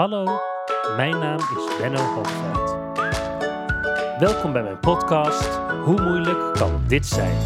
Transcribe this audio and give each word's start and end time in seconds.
Hallo, 0.00 0.24
mijn 0.96 1.18
naam 1.18 1.38
is 1.38 1.76
Benno 1.78 1.98
Hoogveld. 1.98 2.76
Welkom 4.18 4.52
bij 4.52 4.62
mijn 4.62 4.78
podcast 4.78 5.48
Hoe 5.84 6.00
moeilijk 6.00 6.54
kan 6.54 6.80
dit 6.86 7.06
zijn? 7.06 7.36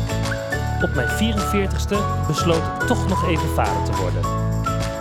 Op 0.83 0.95
mijn 0.95 1.09
44ste 1.09 2.27
besloot 2.27 2.57
ik 2.57 2.87
toch 2.87 3.09
nog 3.09 3.29
even 3.29 3.49
vader 3.49 3.85
te 3.85 3.97
worden. 4.01 4.23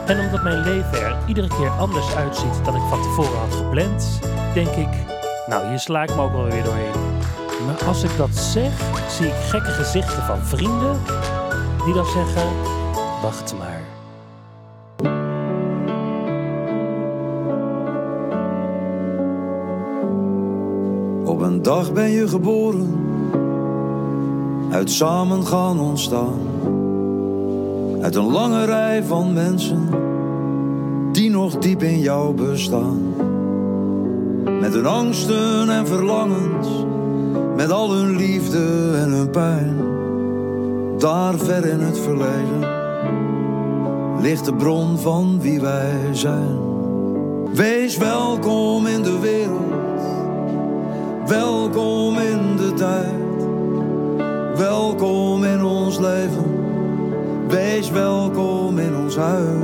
En 0.06 0.26
omdat 0.26 0.44
mijn 0.44 0.60
leven 0.60 1.02
er 1.02 1.18
iedere 1.28 1.48
keer 1.48 1.70
anders 1.70 2.16
uitziet 2.16 2.66
dan 2.66 2.76
ik 2.76 2.90
van 2.90 3.02
tevoren 3.02 3.40
had 3.40 3.56
gepland, 3.56 4.20
denk 4.54 4.76
ik, 4.76 4.90
nou 5.46 5.68
hier 5.68 5.80
sla 5.80 6.04
ik 6.04 6.16
me 6.16 6.22
ook 6.22 6.32
wel 6.32 6.46
weer 6.46 6.64
doorheen. 6.64 7.18
Maar 7.66 7.84
als 7.86 8.04
ik 8.04 8.18
dat 8.18 8.36
zeg, 8.36 8.72
zie 9.10 9.28
ik 9.28 9.34
gekke 9.34 9.72
gezichten 9.72 10.24
van 10.24 10.40
vrienden 10.40 11.02
die 11.86 11.94
dan 11.94 12.06
zeggen, 12.06 12.50
wacht 13.22 13.58
maar. 13.58 14.03
Dag 21.64 21.94
ben 21.94 22.10
je 22.10 22.28
geboren, 22.28 22.96
uit 24.72 24.92
samen 24.92 25.46
gaan 25.46 25.80
ontstaan. 25.80 26.40
Uit 28.02 28.16
een 28.16 28.32
lange 28.32 28.66
rij 28.66 29.04
van 29.04 29.34
mensen 29.34 29.90
die 31.12 31.30
nog 31.30 31.58
diep 31.58 31.84
in 31.84 32.00
jou 32.00 32.34
bestaan. 32.34 33.00
Met 34.60 34.74
hun 34.74 34.86
angsten 34.86 35.70
en 35.70 35.88
verlangens, 35.88 36.68
met 37.56 37.72
al 37.72 37.92
hun 37.92 38.16
liefde 38.16 38.92
en 38.96 39.12
hun 39.12 39.30
pijn. 39.30 39.76
Daar 40.98 41.38
ver 41.38 41.66
in 41.66 41.80
het 41.80 42.00
verleden 42.00 42.72
ligt 44.20 44.46
de 44.46 44.54
bron 44.54 44.98
van 44.98 45.42
wie 45.42 45.62
wij 45.62 45.98
zijn. 46.12 46.58
Wees 47.54 47.98
welkom 47.98 48.88
in 48.88 49.02
de 49.02 49.20
wereld 49.20 49.83
Welkom 51.28 52.18
in 52.18 52.56
de 52.56 52.74
tijd, 52.74 53.44
welkom 54.58 55.44
in 55.44 55.64
ons 55.64 56.00
leven. 56.00 57.48
Wees 57.48 57.90
welkom 57.90 58.80
in 58.80 58.96
ons 58.96 59.16
huis. 59.16 59.64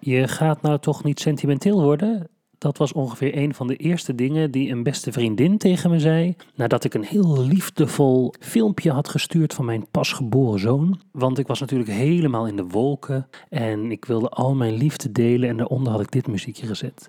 Je 0.00 0.28
gaat 0.28 0.62
nou 0.62 0.78
toch 0.78 1.04
niet 1.04 1.20
sentimenteel 1.20 1.82
worden? 1.82 2.28
Dat 2.58 2.78
was 2.78 2.92
ongeveer 2.92 3.36
een 3.36 3.54
van 3.54 3.66
de 3.66 3.76
eerste 3.76 4.14
dingen 4.14 4.50
die 4.50 4.70
een 4.70 4.82
beste 4.82 5.12
vriendin 5.12 5.58
tegen 5.58 5.90
me 5.90 5.98
zei. 5.98 6.36
Nadat 6.54 6.84
ik 6.84 6.94
een 6.94 7.04
heel 7.04 7.40
liefdevol 7.40 8.34
filmpje 8.40 8.90
had 8.90 9.08
gestuurd 9.08 9.54
van 9.54 9.64
mijn 9.64 9.86
pasgeboren 9.90 10.60
zoon. 10.60 11.00
Want 11.12 11.38
ik 11.38 11.46
was 11.46 11.60
natuurlijk 11.60 11.90
helemaal 11.90 12.46
in 12.46 12.56
de 12.56 12.66
wolken. 12.66 13.28
En 13.48 13.90
ik 13.90 14.04
wilde 14.04 14.28
al 14.28 14.54
mijn 14.54 14.74
liefde 14.74 15.12
delen. 15.12 15.48
En 15.48 15.56
daaronder 15.56 15.92
had 15.92 16.00
ik 16.00 16.10
dit 16.10 16.26
muziekje 16.26 16.66
gezet. 16.66 17.06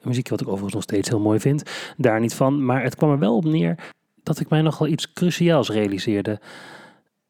Een 0.00 0.08
muziekje 0.08 0.30
wat 0.30 0.40
ik 0.40 0.46
overigens 0.46 0.74
nog 0.74 0.82
steeds 0.82 1.08
heel 1.08 1.20
mooi 1.20 1.40
vind. 1.40 1.62
Daar 1.96 2.20
niet 2.20 2.34
van. 2.34 2.64
Maar 2.64 2.82
het 2.82 2.94
kwam 2.94 3.10
er 3.10 3.18
wel 3.18 3.36
op 3.36 3.44
neer 3.44 3.92
dat 4.22 4.40
ik 4.40 4.48
mij 4.48 4.62
nogal 4.62 4.86
iets 4.86 5.12
cruciaals 5.12 5.70
realiseerde. 5.70 6.40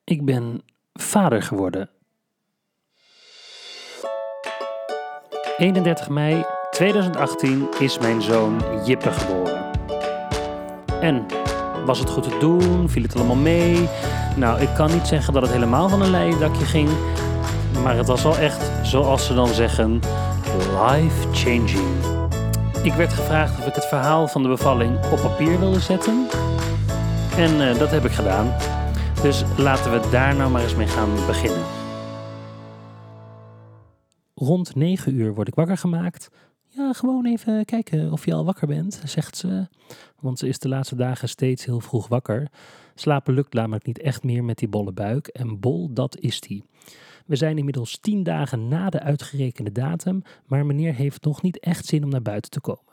Ik 0.04 0.24
ben 0.24 0.62
vader 0.92 1.42
geworden. 1.42 1.90
31 5.56 6.08
mei 6.08 6.44
2018 6.70 7.68
is 7.78 7.98
mijn 7.98 8.22
zoon 8.22 8.62
Jippe 8.84 9.10
geboren. 9.10 9.70
En 11.00 11.26
was 11.84 11.98
het 11.98 12.10
goed 12.10 12.22
te 12.22 12.36
doen? 12.38 12.88
Viel 12.88 13.02
het 13.02 13.14
allemaal 13.14 13.36
mee? 13.36 13.88
Nou, 14.36 14.60
ik 14.60 14.68
kan 14.74 14.92
niet 14.92 15.06
zeggen 15.06 15.32
dat 15.32 15.42
het 15.42 15.52
helemaal 15.52 15.88
van 15.88 16.02
een 16.02 16.10
leien 16.10 16.38
dakje 16.38 16.64
ging. 16.64 16.88
Maar 17.82 17.96
het 17.96 18.06
was 18.06 18.22
wel 18.22 18.36
echt, 18.36 18.70
zoals 18.82 19.26
ze 19.26 19.34
dan 19.34 19.48
zeggen, 19.48 20.00
life 20.88 21.28
changing. 21.32 22.19
Ik 22.82 22.92
werd 22.92 23.12
gevraagd 23.12 23.58
of 23.58 23.66
ik 23.66 23.74
het 23.74 23.86
verhaal 23.86 24.28
van 24.28 24.42
de 24.42 24.48
bevalling 24.48 24.96
op 25.12 25.20
papier 25.20 25.58
wilde 25.58 25.80
zetten. 25.80 26.26
En 27.36 27.54
uh, 27.54 27.78
dat 27.78 27.90
heb 27.90 28.04
ik 28.04 28.10
gedaan. 28.10 28.46
Dus 29.22 29.44
laten 29.56 29.92
we 29.92 30.08
daar 30.10 30.36
nou 30.36 30.50
maar 30.50 30.62
eens 30.62 30.74
mee 30.74 30.86
gaan 30.86 31.14
beginnen. 31.26 31.64
Rond 34.34 34.74
9 34.74 35.14
uur 35.14 35.34
word 35.34 35.48
ik 35.48 35.54
wakker 35.54 35.76
gemaakt. 35.76 36.30
Ja, 36.66 36.92
gewoon 36.92 37.26
even 37.26 37.64
kijken 37.64 38.12
of 38.12 38.24
je 38.24 38.34
al 38.34 38.44
wakker 38.44 38.66
bent, 38.66 39.02
zegt 39.04 39.36
ze. 39.36 39.68
Want 40.20 40.38
ze 40.38 40.48
is 40.48 40.58
de 40.58 40.68
laatste 40.68 40.96
dagen 40.96 41.28
steeds 41.28 41.64
heel 41.64 41.80
vroeg 41.80 42.08
wakker. 42.08 42.48
Slapen 42.94 43.34
lukt 43.34 43.52
namelijk 43.52 43.86
niet 43.86 44.00
echt 44.00 44.22
meer 44.22 44.44
met 44.44 44.58
die 44.58 44.68
bolle 44.68 44.92
buik. 44.92 45.26
En 45.26 45.60
bol, 45.60 45.92
dat 45.92 46.18
is 46.18 46.40
die. 46.40 46.64
We 47.30 47.36
zijn 47.36 47.58
inmiddels 47.58 47.98
tien 47.98 48.22
dagen 48.22 48.68
na 48.68 48.90
de 48.90 49.00
uitgerekende 49.00 49.72
datum, 49.72 50.22
maar 50.46 50.66
meneer 50.66 50.94
heeft 50.94 51.24
nog 51.24 51.42
niet 51.42 51.58
echt 51.58 51.86
zin 51.86 52.04
om 52.04 52.10
naar 52.10 52.22
buiten 52.22 52.50
te 52.50 52.60
komen. 52.60 52.92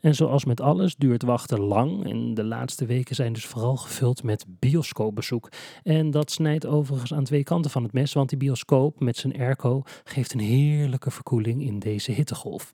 En 0.00 0.14
zoals 0.14 0.44
met 0.44 0.60
alles 0.60 0.96
duurt 0.96 1.22
wachten 1.22 1.60
lang 1.60 2.06
en 2.06 2.34
de 2.34 2.44
laatste 2.44 2.86
weken 2.86 3.14
zijn 3.14 3.32
dus 3.32 3.46
vooral 3.46 3.76
gevuld 3.76 4.22
met 4.22 4.44
bioscoopbezoek. 4.48 5.48
En 5.82 6.10
dat 6.10 6.30
snijdt 6.30 6.66
overigens 6.66 7.14
aan 7.14 7.24
twee 7.24 7.42
kanten 7.42 7.70
van 7.70 7.82
het 7.82 7.92
mes, 7.92 8.12
want 8.12 8.28
die 8.28 8.38
bioscoop 8.38 9.00
met 9.00 9.16
zijn 9.16 9.38
airco 9.38 9.82
geeft 10.04 10.32
een 10.32 10.40
heerlijke 10.40 11.10
verkoeling 11.10 11.62
in 11.62 11.78
deze 11.78 12.12
hittegolf. 12.12 12.72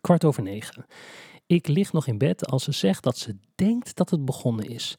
Kwart 0.00 0.24
over 0.24 0.42
negen. 0.42 0.84
Ik 1.46 1.68
lig 1.68 1.92
nog 1.92 2.06
in 2.06 2.18
bed 2.18 2.46
als 2.46 2.64
ze 2.64 2.72
zegt 2.72 3.02
dat 3.02 3.18
ze 3.18 3.36
denkt 3.54 3.96
dat 3.96 4.10
het 4.10 4.24
begonnen 4.24 4.68
is. 4.68 4.96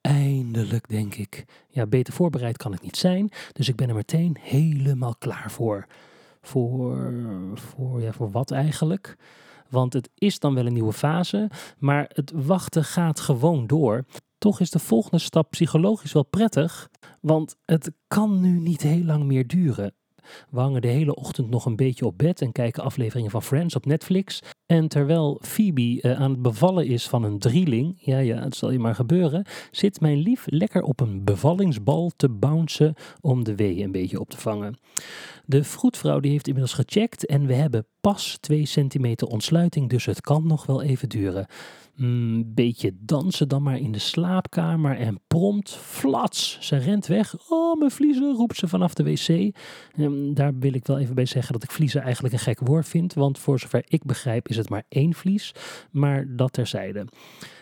Eindelijk, 0.00 0.88
denk 0.88 1.14
ik. 1.14 1.44
Ja, 1.68 1.86
beter 1.86 2.12
voorbereid 2.12 2.56
kan 2.56 2.72
het 2.72 2.82
niet 2.82 2.96
zijn, 2.96 3.30
dus 3.52 3.68
ik 3.68 3.76
ben 3.76 3.88
er 3.88 3.94
meteen 3.94 4.36
helemaal 4.40 5.16
klaar 5.16 5.50
voor. 5.50 5.86
Voor, 6.40 7.12
voor, 7.54 8.00
ja, 8.00 8.12
voor 8.12 8.30
wat 8.30 8.50
eigenlijk? 8.50 9.16
Want 9.68 9.92
het 9.92 10.10
is 10.14 10.38
dan 10.38 10.54
wel 10.54 10.66
een 10.66 10.72
nieuwe 10.72 10.92
fase, 10.92 11.50
maar 11.78 12.10
het 12.12 12.32
wachten 12.34 12.84
gaat 12.84 13.20
gewoon 13.20 13.66
door. 13.66 14.04
Toch 14.38 14.60
is 14.60 14.70
de 14.70 14.78
volgende 14.78 15.18
stap 15.18 15.50
psychologisch 15.50 16.12
wel 16.12 16.24
prettig, 16.24 16.90
want 17.20 17.56
het 17.64 17.92
kan 18.06 18.40
nu 18.40 18.58
niet 18.58 18.82
heel 18.82 19.04
lang 19.04 19.24
meer 19.24 19.46
duren. 19.46 19.94
We 20.50 20.60
hangen 20.60 20.80
de 20.80 20.88
hele 20.88 21.14
ochtend 21.14 21.50
nog 21.50 21.64
een 21.64 21.76
beetje 21.76 22.06
op 22.06 22.18
bed 22.18 22.40
en 22.40 22.52
kijken 22.52 22.82
afleveringen 22.82 23.30
van 23.30 23.42
Friends 23.42 23.76
op 23.76 23.86
Netflix. 23.86 24.42
En 24.66 24.88
terwijl 24.88 25.38
Phoebe 25.42 26.02
uh, 26.02 26.20
aan 26.20 26.30
het 26.30 26.42
bevallen 26.42 26.86
is 26.86 27.08
van 27.08 27.22
een 27.22 27.38
drieling, 27.38 27.96
ja 27.98 28.18
ja, 28.18 28.42
het 28.42 28.56
zal 28.56 28.70
je 28.70 28.78
maar 28.78 28.94
gebeuren, 28.94 29.46
zit 29.70 30.00
mijn 30.00 30.18
lief 30.18 30.44
lekker 30.46 30.82
op 30.82 31.00
een 31.00 31.24
bevallingsbal 31.24 32.10
te 32.16 32.28
bouncen 32.28 32.94
om 33.20 33.44
de 33.44 33.54
weeën 33.54 33.84
een 33.84 33.92
beetje 33.92 34.20
op 34.20 34.30
te 34.30 34.38
vangen. 34.38 34.78
De 35.44 35.64
vroedvrouw 35.64 36.20
die 36.20 36.30
heeft 36.30 36.46
inmiddels 36.46 36.74
gecheckt 36.74 37.26
en 37.26 37.46
we 37.46 37.54
hebben 37.54 37.86
pas 38.00 38.38
2 38.40 38.66
centimeter 38.66 39.26
ontsluiting, 39.26 39.88
dus 39.88 40.04
het 40.06 40.20
kan 40.20 40.46
nog 40.46 40.66
wel 40.66 40.82
even 40.82 41.08
duren. 41.08 41.46
Een 42.00 42.06
mm, 42.06 42.54
beetje 42.54 42.92
dansen 42.98 43.48
dan 43.48 43.62
maar 43.62 43.78
in 43.78 43.92
de 43.92 43.98
slaapkamer 43.98 44.96
en 44.96 45.20
prompt, 45.26 45.70
flats, 45.70 46.58
ze 46.60 46.76
rent 46.76 47.06
weg. 47.06 47.34
Oh, 47.48 47.78
mijn 47.78 47.90
vliezen, 47.90 48.34
roept 48.34 48.56
ze 48.56 48.68
vanaf 48.68 48.94
de 48.94 49.02
wc. 49.02 49.28
En 49.28 49.52
ehm, 49.96 50.34
daar 50.34 50.58
wil 50.58 50.74
ik 50.74 50.86
wel 50.86 50.98
even 50.98 51.14
bij 51.14 51.26
zeggen 51.26 51.52
dat 51.52 51.62
ik 51.62 51.70
vliezen 51.70 52.02
eigenlijk 52.02 52.34
een 52.34 52.40
gek 52.40 52.60
woord 52.60 52.88
vind, 52.88 53.14
want 53.14 53.38
voor 53.38 53.60
zover 53.60 53.84
ik 53.88 54.04
begrijp 54.04 54.48
is 54.48 54.56
het 54.56 54.68
maar 54.68 54.84
één 54.88 55.14
vlies, 55.14 55.54
maar 55.90 56.36
dat 56.36 56.52
terzijde. 56.52 57.06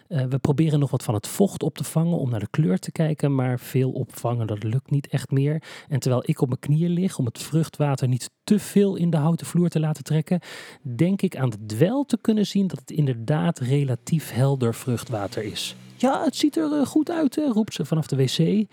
Uh, 0.08 0.24
we 0.24 0.38
proberen 0.38 0.78
nog 0.78 0.90
wat 0.90 1.02
van 1.02 1.14
het 1.14 1.26
vocht 1.26 1.62
op 1.62 1.76
te 1.76 1.84
vangen 1.84 2.18
om 2.18 2.30
naar 2.30 2.40
de 2.40 2.50
kleur 2.50 2.78
te 2.78 2.92
kijken, 2.92 3.34
maar 3.34 3.60
veel 3.60 3.90
opvangen 3.90 4.46
dat 4.46 4.62
lukt 4.62 4.90
niet 4.90 5.08
echt 5.08 5.30
meer. 5.30 5.62
En 5.88 6.00
terwijl 6.00 6.22
ik 6.26 6.40
op 6.40 6.48
mijn 6.48 6.60
knieën 6.60 6.90
lig 6.90 7.18
om 7.18 7.24
het 7.24 7.38
vruchtwater 7.38 8.08
niet 8.08 8.30
te 8.44 8.58
veel 8.58 8.96
in 8.96 9.10
de 9.10 9.16
houten 9.16 9.46
vloer 9.46 9.68
te 9.68 9.80
laten 9.80 10.04
trekken, 10.04 10.40
denk 10.82 11.22
ik 11.22 11.36
aan 11.36 11.50
de 11.50 11.66
dwel 11.66 12.04
te 12.04 12.18
kunnen 12.20 12.46
zien 12.46 12.66
dat 12.66 12.78
het 12.78 12.90
inderdaad 12.90 13.58
relatief 13.58 14.32
helder 14.32 14.74
vruchtwater 14.74 15.42
is. 15.42 15.76
Ja, 15.98 16.24
het 16.24 16.36
ziet 16.36 16.56
er 16.56 16.72
eh, 16.72 16.86
goed 16.86 17.10
uit, 17.10 17.36
roept 17.36 17.74
ze 17.74 17.84
vanaf 17.84 18.06
de 18.06 18.16
wc. 18.16 18.66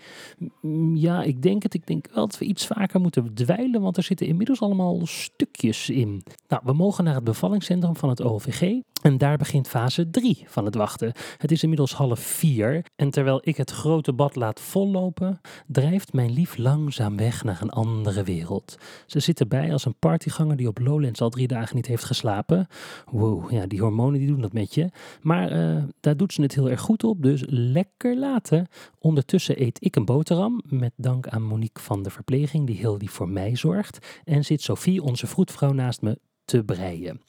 Ja, 0.94 1.22
ik 1.22 1.42
denk 1.42 1.62
het. 1.62 1.74
Ik 1.74 1.86
denk 1.86 2.06
wel 2.12 2.26
dat 2.26 2.38
we 2.38 2.44
iets 2.44 2.66
vaker 2.66 3.00
moeten 3.00 3.34
dweilen, 3.34 3.80
want 3.80 3.96
er 3.96 4.02
zitten 4.02 4.26
inmiddels 4.26 4.60
allemaal 4.60 5.00
stukjes 5.04 5.90
in. 5.90 6.22
Nou, 6.48 6.62
we 6.64 6.72
mogen 6.72 7.04
naar 7.04 7.14
het 7.14 7.24
bevallingscentrum 7.24 7.96
van 7.96 8.08
het 8.08 8.22
OVG. 8.22 8.80
En 9.02 9.18
daar 9.18 9.36
begint 9.36 9.68
fase 9.68 10.10
3 10.10 10.44
van 10.46 10.64
het 10.64 10.74
wachten. 10.74 11.12
Het 11.38 11.52
is 11.52 11.62
inmiddels 11.62 11.92
half 11.92 12.20
vier 12.20 12.84
en 12.96 13.10
terwijl 13.10 13.40
ik 13.42 13.56
het 13.56 13.70
grote 13.70 14.12
bad 14.12 14.34
laat 14.34 14.60
vollopen, 14.60 15.40
drijft 15.66 16.12
mijn 16.12 16.32
lief 16.32 16.56
langzaam 16.56 17.16
weg 17.16 17.44
naar 17.44 17.62
een 17.62 17.70
andere 17.70 18.22
wereld. 18.22 18.76
Ze 19.06 19.20
zit 19.20 19.40
erbij 19.40 19.72
als 19.72 19.84
een 19.84 19.98
partyganger 19.98 20.56
die 20.56 20.68
op 20.68 20.78
Lowlands 20.78 21.20
al 21.20 21.30
drie 21.30 21.46
dagen 21.46 21.76
niet 21.76 21.86
heeft 21.86 22.04
geslapen. 22.04 22.66
Wow, 23.10 23.50
ja, 23.50 23.66
die 23.66 23.80
hormonen 23.80 24.18
die 24.18 24.28
doen 24.28 24.40
dat 24.40 24.52
met 24.52 24.74
je. 24.74 24.90
Maar 25.22 25.52
uh, 25.52 25.82
daar 26.00 26.16
doet 26.16 26.32
ze 26.32 26.42
het 26.42 26.54
heel 26.54 26.70
erg 26.70 26.80
goed 26.80 27.04
op, 27.04 27.22
dus 27.22 27.42
lekker 27.46 28.18
laten. 28.18 28.66
Ondertussen 28.98 29.62
eet 29.62 29.84
ik 29.84 29.96
een 29.96 30.04
boterham, 30.04 30.62
met 30.68 30.92
dank 30.96 31.28
aan 31.28 31.42
Monique 31.42 31.82
van 31.82 32.02
de 32.02 32.10
verpleging 32.10 32.66
die 32.66 32.76
heel 32.76 32.96
lief 32.96 33.12
voor 33.12 33.28
mij 33.28 33.56
zorgt. 33.56 34.20
En 34.24 34.44
zit 34.44 34.62
Sophie, 34.62 35.02
onze 35.02 35.26
vroedvrouw, 35.26 35.72
naast 35.72 36.02
me 36.02 36.18
te 36.46 36.64
breien. 36.64 37.20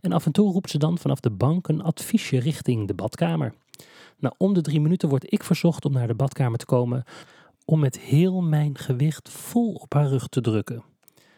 En 0.00 0.12
af 0.12 0.26
en 0.26 0.32
toe 0.32 0.52
roept 0.52 0.70
ze 0.70 0.78
dan 0.78 0.98
vanaf 0.98 1.20
de 1.20 1.30
bank 1.30 1.68
een 1.68 1.82
adviesje 1.82 2.38
richting 2.38 2.86
de 2.86 2.94
badkamer. 2.94 3.54
Na 4.18 4.34
om 4.38 4.54
de 4.54 4.60
drie 4.60 4.80
minuten 4.80 5.08
word 5.08 5.32
ik 5.32 5.44
verzocht 5.44 5.84
om 5.84 5.92
naar 5.92 6.06
de 6.06 6.14
badkamer 6.14 6.58
te 6.58 6.66
komen 6.66 7.04
om 7.64 7.80
met 7.80 7.98
heel 7.98 8.42
mijn 8.42 8.78
gewicht 8.78 9.28
vol 9.28 9.74
op 9.74 9.94
haar 9.94 10.08
rug 10.08 10.28
te 10.28 10.40
drukken. 10.40 10.84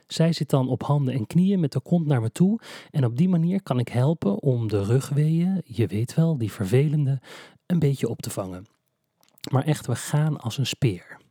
Zij 0.06 0.32
zit 0.32 0.50
dan 0.50 0.68
op 0.68 0.82
handen 0.82 1.14
en 1.14 1.26
knieën 1.26 1.60
met 1.60 1.72
de 1.72 1.80
kont 1.80 2.06
naar 2.06 2.20
me 2.20 2.32
toe 2.32 2.60
en 2.90 3.04
op 3.04 3.16
die 3.16 3.28
manier 3.28 3.62
kan 3.62 3.78
ik 3.78 3.88
helpen 3.88 4.42
om 4.42 4.68
de 4.68 4.84
rugweeën, 4.84 5.62
je 5.64 5.86
weet 5.86 6.14
wel, 6.14 6.38
die 6.38 6.52
vervelende, 6.52 7.20
een 7.66 7.78
beetje 7.78 8.08
op 8.08 8.22
te 8.22 8.30
vangen. 8.30 8.66
Maar 9.50 9.64
echt, 9.64 9.86
we 9.86 9.96
gaan 9.96 10.40
als 10.40 10.58
een 10.58 10.66
speer. 10.66 11.22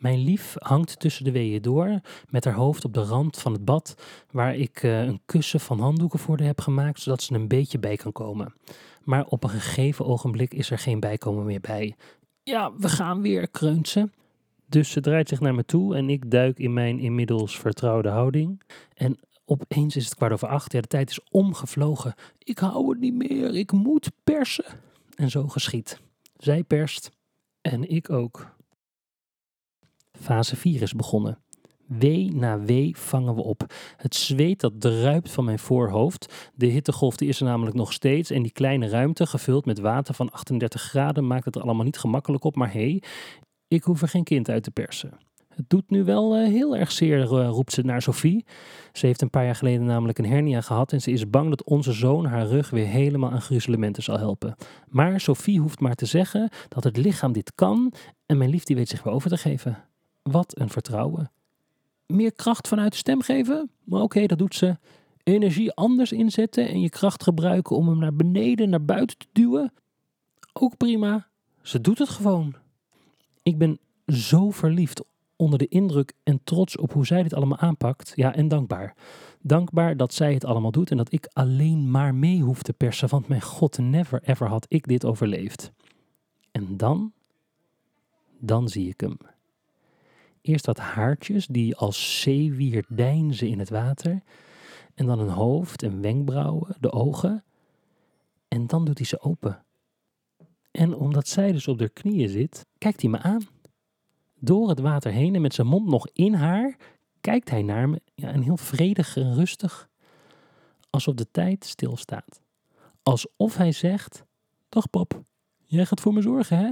Mijn 0.00 0.18
lief 0.18 0.54
hangt 0.58 1.00
tussen 1.00 1.24
de 1.24 1.32
weeën 1.32 1.62
door, 1.62 2.00
met 2.28 2.44
haar 2.44 2.54
hoofd 2.54 2.84
op 2.84 2.94
de 2.94 3.02
rand 3.02 3.38
van 3.38 3.52
het 3.52 3.64
bad, 3.64 3.94
waar 4.30 4.56
ik 4.56 4.82
uh, 4.82 5.02
een 5.02 5.20
kussen 5.26 5.60
van 5.60 5.80
handdoeken 5.80 6.18
voor 6.18 6.38
haar 6.38 6.46
heb 6.46 6.60
gemaakt, 6.60 7.00
zodat 7.00 7.22
ze 7.22 7.34
een 7.34 7.48
beetje 7.48 7.78
bij 7.78 7.96
kan 7.96 8.12
komen. 8.12 8.54
Maar 9.04 9.26
op 9.26 9.44
een 9.44 9.50
gegeven 9.50 10.06
ogenblik 10.06 10.54
is 10.54 10.70
er 10.70 10.78
geen 10.78 11.00
bijkomen 11.00 11.44
meer 11.44 11.60
bij. 11.60 11.96
Ja, 12.42 12.72
we 12.76 12.88
gaan 12.88 13.22
weer, 13.22 13.48
kreunt 13.48 13.88
ze. 13.88 14.08
Dus 14.66 14.90
ze 14.90 15.00
draait 15.00 15.28
zich 15.28 15.40
naar 15.40 15.54
me 15.54 15.64
toe 15.64 15.96
en 15.96 16.10
ik 16.10 16.30
duik 16.30 16.58
in 16.58 16.72
mijn 16.72 16.98
inmiddels 16.98 17.58
vertrouwde 17.58 18.08
houding. 18.08 18.62
En 18.94 19.18
opeens 19.44 19.96
is 19.96 20.04
het 20.04 20.14
kwart 20.14 20.32
over 20.32 20.48
acht. 20.48 20.72
Ja, 20.72 20.80
de 20.80 20.86
tijd 20.86 21.10
is 21.10 21.20
omgevlogen. 21.30 22.14
Ik 22.38 22.58
hou 22.58 22.90
het 22.90 23.00
niet 23.00 23.14
meer. 23.14 23.54
Ik 23.54 23.72
moet 23.72 24.10
persen. 24.24 24.64
En 25.14 25.30
zo 25.30 25.48
geschiet. 25.48 26.00
Zij 26.36 26.62
perst 26.62 27.10
en 27.60 27.90
ik 27.90 28.10
ook. 28.10 28.58
Fase 30.30 30.56
4 30.56 30.82
is 30.82 30.94
begonnen. 30.94 31.38
Wee 31.86 32.34
na 32.34 32.60
wee 32.60 32.96
vangen 32.96 33.34
we 33.34 33.42
op. 33.42 33.72
Het 33.96 34.14
zweet 34.14 34.60
dat 34.60 34.80
druipt 34.80 35.30
van 35.30 35.44
mijn 35.44 35.58
voorhoofd. 35.58 36.50
De 36.54 36.66
hittegolf 36.66 37.16
die 37.16 37.28
is 37.28 37.40
er 37.40 37.46
namelijk 37.46 37.76
nog 37.76 37.92
steeds. 37.92 38.30
En 38.30 38.42
die 38.42 38.52
kleine 38.52 38.88
ruimte, 38.88 39.26
gevuld 39.26 39.66
met 39.66 39.78
water 39.78 40.14
van 40.14 40.30
38 40.30 40.82
graden, 40.82 41.26
maakt 41.26 41.44
het 41.44 41.56
er 41.56 41.62
allemaal 41.62 41.84
niet 41.84 41.98
gemakkelijk 41.98 42.44
op. 42.44 42.56
Maar 42.56 42.72
hé, 42.72 42.80
hey, 42.80 43.02
ik 43.68 43.82
hoef 43.82 44.02
er 44.02 44.08
geen 44.08 44.24
kind 44.24 44.48
uit 44.48 44.62
te 44.62 44.70
persen. 44.70 45.10
Het 45.54 45.64
doet 45.70 45.90
nu 45.90 46.04
wel 46.04 46.38
uh, 46.38 46.46
heel 46.46 46.76
erg 46.76 46.92
zeer, 46.92 47.18
uh, 47.18 47.48
roept 47.48 47.72
ze 47.72 47.82
naar 47.82 48.02
Sophie. 48.02 48.44
Ze 48.92 49.06
heeft 49.06 49.22
een 49.22 49.30
paar 49.30 49.44
jaar 49.44 49.56
geleden 49.56 49.84
namelijk 49.84 50.18
een 50.18 50.26
hernia 50.26 50.60
gehad 50.60 50.92
en 50.92 51.00
ze 51.00 51.10
is 51.10 51.30
bang 51.30 51.48
dat 51.48 51.64
onze 51.64 51.92
zoon 51.92 52.24
haar 52.24 52.46
rug 52.46 52.70
weer 52.70 52.86
helemaal 52.86 53.30
aan 53.30 53.42
gruzelementen 53.42 54.02
zal 54.02 54.18
helpen. 54.18 54.54
Maar 54.88 55.20
Sophie 55.20 55.60
hoeft 55.60 55.80
maar 55.80 55.94
te 55.94 56.06
zeggen 56.06 56.48
dat 56.68 56.84
het 56.84 56.96
lichaam 56.96 57.32
dit 57.32 57.54
kan 57.54 57.92
en 58.26 58.38
mijn 58.38 58.50
lief 58.50 58.64
die 58.64 58.76
weet 58.76 58.88
zich 58.88 59.02
weer 59.02 59.12
over 59.12 59.30
te 59.30 59.36
geven. 59.36 59.89
Wat 60.22 60.58
een 60.58 60.70
vertrouwen. 60.70 61.30
Meer 62.06 62.32
kracht 62.32 62.68
vanuit 62.68 62.92
de 62.92 62.98
stem 62.98 63.20
geven? 63.20 63.70
Maar 63.84 64.02
oké, 64.02 64.26
dat 64.26 64.38
doet 64.38 64.54
ze. 64.54 64.78
Energie 65.22 65.72
anders 65.72 66.12
inzetten 66.12 66.68
en 66.68 66.80
je 66.80 66.88
kracht 66.88 67.22
gebruiken 67.22 67.76
om 67.76 67.88
hem 67.88 67.98
naar 67.98 68.14
beneden, 68.14 68.70
naar 68.70 68.84
buiten 68.84 69.18
te 69.18 69.26
duwen? 69.32 69.72
Ook 70.52 70.76
prima. 70.76 71.28
Ze 71.62 71.80
doet 71.80 71.98
het 71.98 72.08
gewoon. 72.08 72.54
Ik 73.42 73.58
ben 73.58 73.78
zo 74.06 74.50
verliefd 74.50 75.02
onder 75.36 75.58
de 75.58 75.68
indruk 75.68 76.12
en 76.22 76.40
trots 76.44 76.76
op 76.76 76.92
hoe 76.92 77.06
zij 77.06 77.22
dit 77.22 77.34
allemaal 77.34 77.58
aanpakt. 77.58 78.12
Ja, 78.14 78.34
en 78.34 78.48
dankbaar. 78.48 78.96
Dankbaar 79.42 79.96
dat 79.96 80.14
zij 80.14 80.34
het 80.34 80.44
allemaal 80.44 80.70
doet 80.70 80.90
en 80.90 80.96
dat 80.96 81.12
ik 81.12 81.28
alleen 81.32 81.90
maar 81.90 82.14
mee 82.14 82.40
hoef 82.40 82.62
te 82.62 82.72
persen. 82.72 83.08
Want 83.08 83.28
mijn 83.28 83.42
god, 83.42 83.78
never 83.78 84.22
ever 84.22 84.48
had 84.48 84.66
ik 84.68 84.86
dit 84.86 85.04
overleefd. 85.04 85.72
En 86.50 86.76
dan, 86.76 87.12
dan 88.38 88.68
zie 88.68 88.88
ik 88.88 89.00
hem. 89.00 89.16
Eerst 90.40 90.66
wat 90.66 90.78
haartjes 90.78 91.46
die 91.46 91.76
als 91.76 92.20
zeewier 92.20 92.84
deinzen 92.88 93.48
in 93.48 93.58
het 93.58 93.70
water. 93.70 94.22
En 94.94 95.06
dan 95.06 95.18
een 95.18 95.28
hoofd 95.28 95.82
en 95.82 96.00
wenkbrauwen, 96.00 96.76
de 96.80 96.92
ogen. 96.92 97.44
En 98.48 98.66
dan 98.66 98.84
doet 98.84 98.98
hij 98.98 99.06
ze 99.06 99.20
open. 99.20 99.64
En 100.70 100.94
omdat 100.94 101.28
zij 101.28 101.52
dus 101.52 101.68
op 101.68 101.78
haar 101.78 101.88
knieën 101.88 102.28
zit, 102.28 102.66
kijkt 102.78 103.00
hij 103.00 103.10
me 103.10 103.18
aan. 103.18 103.42
Door 104.38 104.68
het 104.68 104.80
water 104.80 105.12
heen 105.12 105.34
en 105.34 105.40
met 105.40 105.54
zijn 105.54 105.66
mond 105.66 105.86
nog 105.86 106.08
in 106.12 106.34
haar, 106.34 106.76
kijkt 107.20 107.50
hij 107.50 107.62
naar 107.62 107.88
me. 107.88 108.00
Ja, 108.14 108.28
en 108.28 108.42
heel 108.42 108.56
vredig 108.56 109.16
en 109.16 109.34
rustig. 109.34 109.88
Alsof 110.90 111.14
de 111.14 111.30
tijd 111.30 111.64
stilstaat. 111.64 112.40
Alsof 113.02 113.56
hij 113.56 113.72
zegt: 113.72 114.24
Dag 114.68 114.90
pap, 114.90 115.22
jij 115.66 115.86
gaat 115.86 116.00
voor 116.00 116.12
me 116.12 116.22
zorgen, 116.22 116.58
hè? 116.58 116.70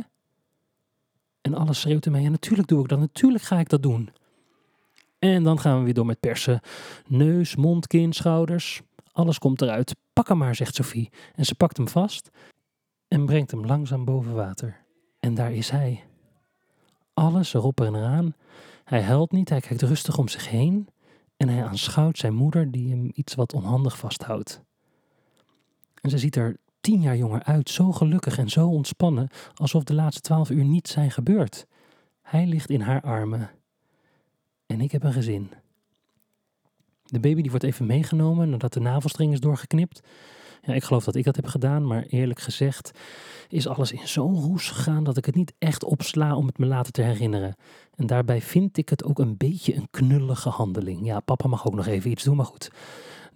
En 1.48 1.54
alles 1.54 1.80
schreeuwt 1.80 2.06
mij: 2.06 2.22
Ja, 2.22 2.28
natuurlijk 2.28 2.68
doe 2.68 2.82
ik 2.82 2.88
dat, 2.88 2.98
natuurlijk 2.98 3.44
ga 3.44 3.58
ik 3.58 3.68
dat 3.68 3.82
doen. 3.82 4.10
En 5.18 5.42
dan 5.42 5.60
gaan 5.60 5.78
we 5.78 5.84
weer 5.84 5.94
door 5.94 6.06
met 6.06 6.20
persen. 6.20 6.60
Neus, 7.06 7.56
mond, 7.56 7.86
kin, 7.86 8.12
schouders. 8.12 8.82
Alles 9.12 9.38
komt 9.38 9.62
eruit. 9.62 9.96
Pak 10.12 10.28
hem 10.28 10.38
maar, 10.38 10.54
zegt 10.54 10.74
Sophie. 10.74 11.10
En 11.34 11.44
ze 11.44 11.54
pakt 11.54 11.76
hem 11.76 11.88
vast 11.88 12.30
en 13.08 13.26
brengt 13.26 13.50
hem 13.50 13.66
langzaam 13.66 14.04
boven 14.04 14.34
water. 14.34 14.84
En 15.20 15.34
daar 15.34 15.52
is 15.52 15.70
hij. 15.70 16.04
Alles 17.14 17.54
erop 17.54 17.80
en 17.80 17.94
eraan. 17.94 18.34
Hij 18.84 19.02
huilt 19.02 19.32
niet, 19.32 19.48
hij 19.48 19.60
kijkt 19.60 19.82
rustig 19.82 20.18
om 20.18 20.28
zich 20.28 20.48
heen 20.48 20.88
en 21.36 21.48
hij 21.48 21.64
aanschouwt 21.64 22.18
zijn 22.18 22.34
moeder 22.34 22.70
die 22.70 22.90
hem 22.90 23.10
iets 23.14 23.34
wat 23.34 23.52
onhandig 23.52 23.98
vasthoudt. 23.98 24.62
En 26.00 26.10
ze 26.10 26.18
ziet 26.18 26.36
er 26.36 26.56
tien 26.80 27.00
jaar 27.00 27.16
jonger 27.16 27.42
uit, 27.42 27.70
zo 27.70 27.92
gelukkig 27.92 28.38
en 28.38 28.48
zo 28.48 28.68
ontspannen, 28.68 29.28
alsof 29.54 29.84
de 29.84 29.94
laatste 29.94 30.20
twaalf 30.20 30.50
uur 30.50 30.64
niet 30.64 30.88
zijn 30.88 31.10
gebeurd. 31.10 31.66
Hij 32.22 32.46
ligt 32.46 32.70
in 32.70 32.80
haar 32.80 33.00
armen. 33.00 33.50
En 34.66 34.80
ik 34.80 34.92
heb 34.92 35.02
een 35.02 35.12
gezin. 35.12 35.50
De 37.02 37.20
baby 37.20 37.40
die 37.40 37.50
wordt 37.50 37.64
even 37.66 37.86
meegenomen 37.86 38.50
nadat 38.50 38.72
de 38.72 38.80
navelstreng 38.80 39.32
is 39.32 39.40
doorgeknipt. 39.40 40.00
Ja, 40.62 40.74
ik 40.74 40.84
geloof 40.84 41.04
dat 41.04 41.14
ik 41.14 41.24
dat 41.24 41.36
heb 41.36 41.46
gedaan, 41.46 41.86
maar 41.86 42.02
eerlijk 42.02 42.40
gezegd 42.40 42.90
is 43.48 43.66
alles 43.66 43.92
in 43.92 44.08
zo'n 44.08 44.34
roes 44.34 44.70
gegaan 44.70 45.04
dat 45.04 45.16
ik 45.16 45.24
het 45.24 45.34
niet 45.34 45.52
echt 45.58 45.84
opsla 45.84 46.36
om 46.36 46.46
het 46.46 46.58
me 46.58 46.66
later 46.66 46.92
te 46.92 47.02
herinneren. 47.02 47.56
En 47.94 48.06
daarbij 48.06 48.40
vind 48.40 48.76
ik 48.76 48.88
het 48.88 49.04
ook 49.04 49.18
een 49.18 49.36
beetje 49.36 49.74
een 49.74 49.88
knullige 49.90 50.48
handeling. 50.48 51.06
Ja, 51.06 51.20
papa 51.20 51.48
mag 51.48 51.66
ook 51.66 51.74
nog 51.74 51.86
even 51.86 52.10
iets 52.10 52.24
doen, 52.24 52.36
maar 52.36 52.44
goed. 52.46 52.70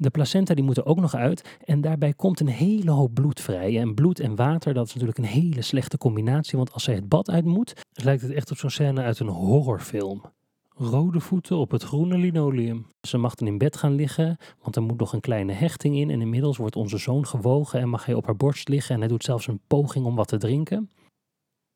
De 0.02 0.10
placenta 0.10 0.54
die 0.54 0.64
moet 0.64 0.76
er 0.76 0.86
ook 0.86 1.00
nog 1.00 1.14
uit 1.14 1.58
en 1.64 1.80
daarbij 1.80 2.12
komt 2.12 2.40
een 2.40 2.48
hele 2.48 2.90
hoop 2.90 3.14
bloed 3.14 3.40
vrij. 3.40 3.78
En 3.78 3.94
bloed 3.94 4.20
en 4.20 4.36
water, 4.36 4.74
dat 4.74 4.86
is 4.86 4.92
natuurlijk 4.92 5.18
een 5.18 5.24
hele 5.24 5.62
slechte 5.62 5.98
combinatie, 5.98 6.56
want 6.56 6.72
als 6.72 6.84
zij 6.84 6.94
het 6.94 7.08
bad 7.08 7.30
uit 7.30 7.44
moet, 7.44 7.72
lijkt 7.92 8.22
het 8.22 8.30
echt 8.30 8.50
op 8.50 8.56
zo'n 8.56 8.70
scène 8.70 9.02
uit 9.02 9.18
een 9.18 9.28
horrorfilm. 9.28 10.22
Rode 10.68 11.20
voeten 11.20 11.56
op 11.56 11.70
het 11.70 11.82
groene 11.82 12.18
linoleum. 12.18 12.86
Ze 13.00 13.18
mag 13.18 13.34
dan 13.34 13.48
in 13.48 13.58
bed 13.58 13.76
gaan 13.76 13.94
liggen, 13.94 14.36
want 14.62 14.76
er 14.76 14.82
moet 14.82 14.98
nog 14.98 15.12
een 15.12 15.20
kleine 15.20 15.52
hechting 15.52 15.96
in. 15.96 16.10
En 16.10 16.20
inmiddels 16.20 16.56
wordt 16.56 16.76
onze 16.76 16.98
zoon 16.98 17.26
gewogen 17.26 17.80
en 17.80 17.88
mag 17.88 18.04
hij 18.04 18.14
op 18.14 18.26
haar 18.26 18.36
borst 18.36 18.68
liggen. 18.68 18.94
En 18.94 19.00
hij 19.00 19.08
doet 19.08 19.24
zelfs 19.24 19.46
een 19.46 19.60
poging 19.66 20.04
om 20.04 20.14
wat 20.14 20.28
te 20.28 20.38
drinken. 20.38 20.90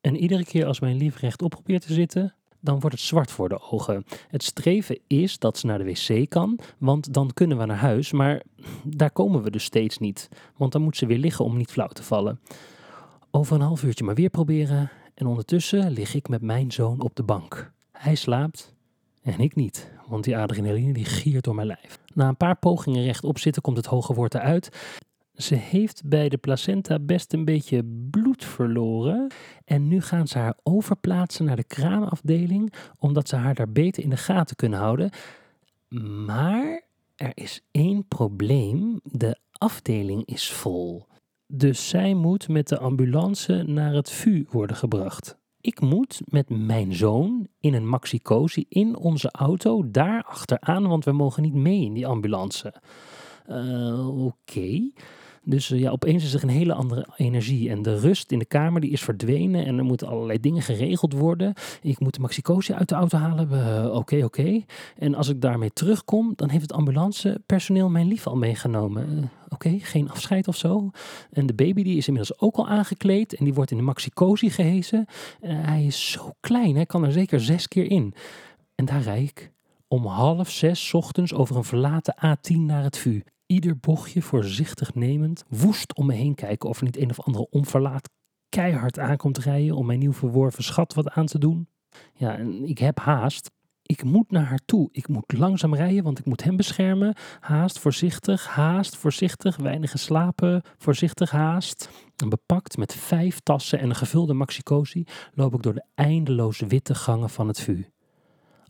En 0.01 0.15
iedere 0.15 0.45
keer 0.45 0.65
als 0.65 0.79
mijn 0.79 0.97
lief 0.97 1.19
rechtop 1.19 1.49
probeert 1.49 1.87
te 1.87 1.93
zitten, 1.93 2.35
dan 2.59 2.79
wordt 2.79 2.95
het 2.95 3.05
zwart 3.05 3.31
voor 3.31 3.49
de 3.49 3.61
ogen. 3.71 4.05
Het 4.27 4.43
streven 4.43 4.99
is 5.07 5.39
dat 5.39 5.57
ze 5.57 5.65
naar 5.65 5.77
de 5.77 5.83
wc 5.83 6.29
kan, 6.29 6.59
want 6.77 7.13
dan 7.13 7.33
kunnen 7.33 7.57
we 7.57 7.65
naar 7.65 7.77
huis. 7.77 8.11
Maar 8.11 8.43
daar 8.83 9.11
komen 9.11 9.43
we 9.43 9.51
dus 9.51 9.63
steeds 9.63 9.97
niet, 9.97 10.29
want 10.57 10.71
dan 10.71 10.81
moet 10.81 10.97
ze 10.97 11.05
weer 11.05 11.17
liggen 11.17 11.45
om 11.45 11.57
niet 11.57 11.71
flauw 11.71 11.87
te 11.87 12.03
vallen. 12.03 12.39
Over 13.31 13.55
een 13.55 13.61
half 13.61 13.83
uurtje 13.83 14.03
maar 14.03 14.15
weer 14.15 14.29
proberen. 14.29 14.91
En 15.13 15.27
ondertussen 15.27 15.91
lig 15.91 16.13
ik 16.13 16.29
met 16.29 16.41
mijn 16.41 16.71
zoon 16.71 17.01
op 17.01 17.15
de 17.15 17.23
bank. 17.23 17.71
Hij 17.91 18.15
slaapt 18.15 18.75
en 19.21 19.39
ik 19.39 19.55
niet, 19.55 19.91
want 20.07 20.23
die 20.23 20.37
adrenaline 20.37 20.93
die 20.93 21.05
giert 21.05 21.43
door 21.43 21.55
mijn 21.55 21.67
lijf. 21.67 21.99
Na 22.13 22.27
een 22.27 22.37
paar 22.37 22.55
pogingen 22.55 23.03
rechtop 23.03 23.39
zitten 23.39 23.61
komt 23.61 23.77
het 23.77 23.85
hoge 23.85 24.13
woord 24.13 24.33
eruit. 24.33 24.69
Ze 25.37 25.55
heeft 25.55 26.01
bij 26.05 26.29
de 26.29 26.37
placenta 26.37 26.99
best 26.99 27.33
een 27.33 27.45
beetje 27.45 27.83
bloed 28.11 28.45
verloren. 28.45 29.31
En 29.65 29.87
nu 29.87 30.01
gaan 30.01 30.27
ze 30.27 30.37
haar 30.37 30.57
overplaatsen 30.63 31.45
naar 31.45 31.55
de 31.55 31.63
kraamafdeling, 31.63 32.73
omdat 32.99 33.27
ze 33.27 33.35
haar 33.35 33.55
daar 33.55 33.71
beter 33.71 34.03
in 34.03 34.09
de 34.09 34.17
gaten 34.17 34.55
kunnen 34.55 34.79
houden. 34.79 35.09
Maar 36.25 36.81
er 37.15 37.31
is 37.33 37.61
één 37.71 38.07
probleem: 38.07 38.99
de 39.03 39.37
afdeling 39.51 40.25
is 40.25 40.51
vol. 40.51 41.05
Dus 41.47 41.89
zij 41.89 42.13
moet 42.13 42.47
met 42.47 42.67
de 42.67 42.79
ambulance 42.79 43.63
naar 43.63 43.93
het 43.93 44.11
VU 44.11 44.45
worden 44.49 44.75
gebracht 44.75 45.37
ik 45.67 45.81
moet 45.81 46.21
met 46.25 46.49
mijn 46.49 46.93
zoon 46.93 47.47
in 47.59 47.73
een 47.73 47.87
maxi 47.87 48.19
in 48.69 48.97
onze 48.97 49.31
auto 49.31 49.91
daar 49.91 50.23
achteraan, 50.23 50.87
want 50.87 51.05
we 51.05 51.11
mogen 51.11 51.43
niet 51.43 51.53
mee 51.53 51.81
in 51.81 51.93
die 51.93 52.07
ambulance. 52.07 52.73
Uh, 53.49 54.25
Oké. 54.25 54.91
Dus 55.49 55.69
uh, 55.69 55.79
ja, 55.79 55.89
opeens 55.89 56.23
is 56.23 56.33
er 56.33 56.43
een 56.43 56.49
hele 56.49 56.73
andere 56.73 57.07
energie. 57.17 57.69
En 57.69 57.81
de 57.81 57.99
rust 57.99 58.31
in 58.31 58.39
de 58.39 58.45
kamer 58.45 58.81
die 58.81 58.91
is 58.91 59.01
verdwenen. 59.01 59.65
En 59.65 59.77
er 59.77 59.83
moeten 59.83 60.07
allerlei 60.07 60.39
dingen 60.39 60.61
geregeld 60.61 61.13
worden. 61.13 61.53
Ik 61.81 61.99
moet 61.99 62.13
de 62.13 62.19
maxicosi 62.19 62.73
uit 62.73 62.89
de 62.89 62.95
auto 62.95 63.17
halen. 63.17 63.45
Oké, 63.95 64.15
uh, 64.15 64.25
oké. 64.25 64.25
Okay. 64.25 64.65
En 64.97 65.15
als 65.15 65.29
ik 65.29 65.41
daarmee 65.41 65.71
terugkom, 65.73 66.33
dan 66.35 66.49
heeft 66.49 66.61
het 66.61 66.73
ambulancepersoneel 66.73 67.89
mijn 67.89 68.07
lief 68.07 68.27
al 68.27 68.35
meegenomen. 68.35 69.31
oké, 69.49 69.77
geen 69.79 70.09
afscheid 70.09 70.47
of 70.47 70.55
zo. 70.55 70.89
En 71.31 71.45
de 71.45 71.53
baby 71.53 71.83
die 71.83 71.97
is 71.97 72.07
inmiddels 72.07 72.39
ook 72.39 72.55
al 72.55 72.67
aangekleed. 72.67 73.33
En 73.33 73.45
die 73.45 73.53
wordt 73.53 73.71
in 73.71 73.77
de 73.77 73.83
maxicosi 73.83 74.49
gehezen. 74.49 75.05
hij 75.41 75.85
is 75.85 76.11
zo 76.11 76.31
klein. 76.39 76.75
Hij 76.75 76.85
kan 76.85 77.05
er 77.05 77.11
zeker 77.11 77.41
zes 77.41 77.67
keer 77.67 77.91
in. 77.91 78.13
En 78.75 78.85
daar 78.85 79.01
rijd 79.01 79.29
ik 79.29 79.51
om 79.87 80.05
half 80.05 80.49
zes 80.49 80.93
ochtends 80.93 81.33
over 81.33 81.55
een 81.55 81.63
verlaten 81.63 82.15
A10 82.15 82.57
naar 82.57 82.83
het 82.83 82.97
VU 82.97 83.21
ieder 83.47 83.77
bochtje 83.77 84.21
voorzichtig 84.21 84.95
nemend, 84.95 85.43
woest 85.47 85.95
om 85.95 86.05
me 86.05 86.13
heen 86.13 86.35
kijken 86.35 86.69
of 86.69 86.77
er 86.77 86.83
niet 86.83 86.97
een 86.97 87.09
of 87.09 87.21
andere 87.21 87.49
onverlaat 87.49 88.09
keihard 88.49 88.99
aankomt 88.99 89.37
rijden 89.37 89.75
om 89.75 89.85
mijn 89.85 89.99
nieuw 89.99 90.13
verworven 90.13 90.63
schat 90.63 90.93
wat 90.93 91.09
aan 91.09 91.25
te 91.25 91.39
doen. 91.39 91.67
Ja, 92.13 92.37
en 92.37 92.63
ik 92.63 92.77
heb 92.77 92.99
haast. 92.99 93.51
Ik 93.81 94.03
moet 94.03 94.31
naar 94.31 94.45
haar 94.45 94.61
toe. 94.65 94.89
Ik 94.91 95.07
moet 95.07 95.33
langzaam 95.33 95.75
rijden, 95.75 96.03
want 96.03 96.19
ik 96.19 96.25
moet 96.25 96.43
hem 96.43 96.55
beschermen. 96.55 97.15
Haast, 97.39 97.79
voorzichtig, 97.79 98.47
haast, 98.47 98.95
voorzichtig. 98.95 99.55
Weinig 99.55 99.91
geslapen, 99.91 100.61
voorzichtig, 100.77 101.31
haast. 101.31 101.89
En 102.15 102.29
bepakt 102.29 102.77
met 102.77 102.93
vijf 102.93 103.39
tassen 103.39 103.79
en 103.79 103.89
een 103.89 103.95
gevulde 103.95 104.33
maxicosi 104.33 105.03
loop 105.33 105.53
ik 105.53 105.61
door 105.61 105.73
de 105.73 105.85
eindeloos 105.95 106.59
witte 106.59 106.95
gangen 106.95 107.29
van 107.29 107.47
het 107.47 107.59
VU. 107.59 107.83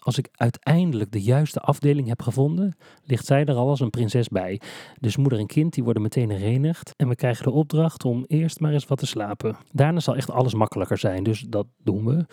Als 0.07 0.17
ik 0.17 0.29
uiteindelijk 0.31 1.11
de 1.11 1.21
juiste 1.21 1.59
afdeling 1.59 2.07
heb 2.07 2.21
gevonden, 2.21 2.77
ligt 3.03 3.25
zij 3.25 3.45
er 3.45 3.55
al 3.55 3.69
als 3.69 3.79
een 3.79 3.89
prinses 3.89 4.27
bij. 4.27 4.61
Dus 4.99 5.17
moeder 5.17 5.39
en 5.39 5.47
kind 5.47 5.73
die 5.73 5.83
worden 5.83 6.01
meteen 6.01 6.29
herenigd 6.29 6.93
en 6.95 7.07
we 7.07 7.15
krijgen 7.15 7.43
de 7.43 7.51
opdracht 7.51 8.05
om 8.05 8.23
eerst 8.27 8.59
maar 8.59 8.73
eens 8.73 8.85
wat 8.85 8.97
te 8.97 9.05
slapen. 9.05 9.57
Daarna 9.71 9.99
zal 9.99 10.15
echt 10.15 10.31
alles 10.31 10.53
makkelijker 10.53 10.97
zijn, 10.97 11.23
dus 11.23 11.45
dat 11.49 11.67
doen 11.83 12.05
we. 12.05 12.25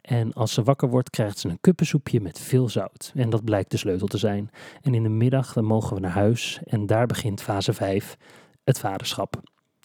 En 0.00 0.32
als 0.32 0.52
ze 0.52 0.62
wakker 0.62 0.88
wordt, 0.88 1.10
krijgt 1.10 1.38
ze 1.38 1.48
een 1.48 1.60
kuppensoepje 1.60 2.20
met 2.20 2.38
veel 2.38 2.68
zout. 2.68 3.12
En 3.14 3.30
dat 3.30 3.44
blijkt 3.44 3.70
de 3.70 3.76
sleutel 3.76 4.06
te 4.06 4.18
zijn. 4.18 4.50
En 4.80 4.94
in 4.94 5.02
de 5.02 5.08
middag 5.08 5.52
dan 5.52 5.64
mogen 5.64 5.94
we 5.94 6.00
naar 6.00 6.10
huis 6.10 6.60
en 6.64 6.86
daar 6.86 7.06
begint 7.06 7.42
fase 7.42 7.72
5, 7.72 8.16
het 8.64 8.78
vaderschap. 8.78 9.42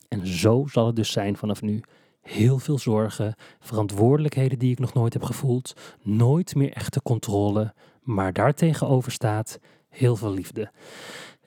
En 0.08 0.28
zo 0.28 0.66
zal 0.72 0.86
het 0.86 0.96
dus 0.96 1.12
zijn 1.12 1.38
vanaf 1.38 1.62
nu 1.62 1.82
heel 2.30 2.60
veel 2.60 2.78
zorgen, 2.78 3.36
verantwoordelijkheden 3.60 4.60
die 4.60 4.72
ik 4.72 4.80
nog 4.80 4.94
nooit 4.94 5.14
heb 5.14 5.24
gevoeld, 5.24 5.74
nooit 6.02 6.56
meer 6.56 6.72
echte 6.72 7.02
controle, 7.02 7.74
maar 8.02 8.34
daartegenover 8.34 9.12
staat 9.12 9.60
heel 9.90 10.16
veel 10.16 10.32
liefde. 10.32 10.72